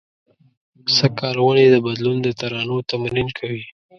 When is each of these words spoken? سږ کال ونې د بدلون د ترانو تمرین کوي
سږ 0.95 1.11
کال 1.19 1.37
ونې 1.39 1.65
د 1.71 1.75
بدلون 1.85 2.17
د 2.21 2.27
ترانو 2.39 2.75
تمرین 2.91 3.27
کوي 3.37 3.63